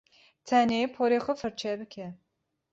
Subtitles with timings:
[0.47, 2.07] Tenê porê xwe firçe bike.